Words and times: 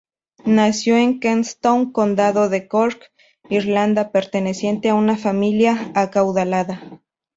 Nació 0.47 0.97
en 0.97 1.19
Queenstown, 1.19 1.91
Condado 1.91 2.49
de 2.49 2.67
Cork, 2.67 3.11
Irlanda, 3.51 4.11
perteneciente 4.11 4.89
a 4.89 4.95
una 4.95 5.15
familia 5.15 5.91
acaudalada. 5.93 7.03